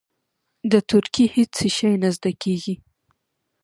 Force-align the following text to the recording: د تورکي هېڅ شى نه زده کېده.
د 0.71 0.73
تورکي 0.89 1.25
هېڅ 1.35 1.55
شى 1.75 1.91
نه 2.01 2.09
زده 2.15 2.31
کېده. 2.41 2.75